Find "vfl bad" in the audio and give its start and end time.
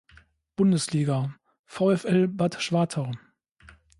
1.67-2.55